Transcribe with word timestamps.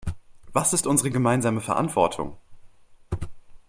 Was 0.51 0.73
ist 0.73 0.87
unsere 0.87 1.11
gemeinsame 1.11 1.61
Verantwortung? 1.61 2.35